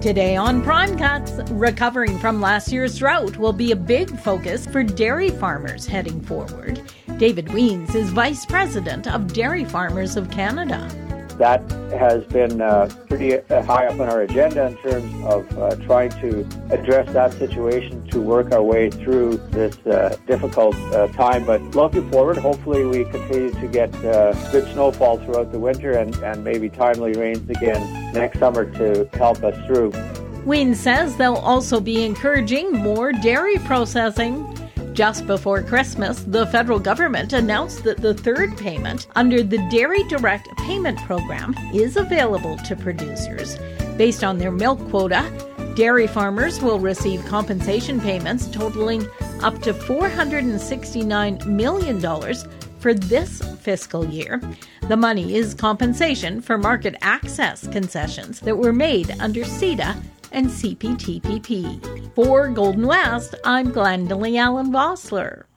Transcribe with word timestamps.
Today 0.00 0.36
on 0.36 0.62
Prime 0.62 0.96
Cuts, 0.96 1.32
recovering 1.50 2.20
from 2.20 2.40
last 2.40 2.70
year's 2.70 2.98
drought 2.98 3.36
will 3.36 3.52
be 3.52 3.72
a 3.72 3.76
big 3.76 4.16
focus 4.20 4.64
for 4.64 4.84
dairy 4.84 5.30
farmers 5.30 5.86
heading 5.86 6.20
forward. 6.20 6.80
David 7.16 7.46
Wiens 7.46 7.96
is 7.96 8.10
Vice 8.10 8.46
President 8.46 9.08
of 9.08 9.32
Dairy 9.32 9.64
Farmers 9.64 10.16
of 10.16 10.30
Canada 10.30 10.88
that 11.38 11.60
has 11.92 12.24
been 12.24 12.60
uh, 12.60 12.90
pretty 13.08 13.38
uh, 13.38 13.62
high 13.62 13.86
up 13.86 13.98
on 14.00 14.08
our 14.08 14.22
agenda 14.22 14.66
in 14.66 14.76
terms 14.78 15.24
of 15.24 15.58
uh, 15.58 15.76
trying 15.86 16.10
to 16.10 16.40
address 16.70 17.10
that 17.12 17.32
situation 17.32 18.06
to 18.08 18.20
work 18.20 18.52
our 18.52 18.62
way 18.62 18.90
through 18.90 19.36
this 19.50 19.78
uh, 19.86 20.16
difficult 20.26 20.74
uh, 20.92 21.06
time. 21.08 21.44
But 21.44 21.62
looking 21.76 22.10
forward, 22.10 22.38
hopefully 22.38 22.84
we 22.84 23.04
continue 23.04 23.52
to 23.52 23.68
get 23.68 23.94
uh, 24.04 24.32
good 24.50 24.70
snowfall 24.72 25.18
throughout 25.18 25.52
the 25.52 25.60
winter 25.60 25.92
and, 25.92 26.14
and 26.16 26.42
maybe 26.42 26.68
timely 26.68 27.12
rains 27.12 27.48
again 27.48 27.97
next 28.12 28.38
summer 28.38 28.70
to 28.76 29.08
help 29.16 29.42
us 29.42 29.56
through. 29.66 29.92
Wiens 30.44 30.76
says 30.76 31.16
they'll 31.16 31.34
also 31.34 31.80
be 31.80 32.04
encouraging 32.04 32.72
more 32.72 33.12
dairy 33.12 33.56
processing 33.58 34.46
just 34.98 35.28
before 35.28 35.62
Christmas, 35.62 36.24
the 36.24 36.48
federal 36.48 36.80
government 36.80 37.32
announced 37.32 37.84
that 37.84 37.98
the 37.98 38.14
third 38.14 38.58
payment 38.58 39.06
under 39.14 39.44
the 39.44 39.58
Dairy 39.70 40.02
Direct 40.08 40.48
Payment 40.56 40.98
Program 41.02 41.54
is 41.72 41.96
available 41.96 42.56
to 42.56 42.74
producers. 42.74 43.56
Based 43.96 44.24
on 44.24 44.38
their 44.38 44.50
milk 44.50 44.80
quota, 44.90 45.22
dairy 45.76 46.08
farmers 46.08 46.60
will 46.60 46.80
receive 46.80 47.24
compensation 47.26 48.00
payments 48.00 48.48
totaling 48.48 49.06
up 49.40 49.62
to 49.62 49.72
$469 49.72 51.46
million 51.46 52.00
for 52.78 52.94
this 52.94 53.42
fiscal 53.60 54.04
year. 54.04 54.40
The 54.88 54.96
money 54.96 55.34
is 55.34 55.54
compensation 55.54 56.40
for 56.40 56.56
market 56.56 56.94
access 57.02 57.66
concessions 57.66 58.40
that 58.40 58.56
were 58.56 58.72
made 58.72 59.14
under 59.20 59.40
CETA 59.40 60.00
and 60.32 60.46
CPTPP. 60.46 62.14
For 62.14 62.48
Golden 62.48 62.86
West, 62.86 63.34
I'm 63.44 63.72
Glendalee 63.72 64.38
Allen 64.38 64.72
Vossler. 64.72 65.47